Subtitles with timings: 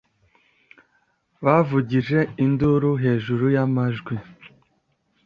[1.45, 4.15] Bavugije induru hejuru y'amajwi.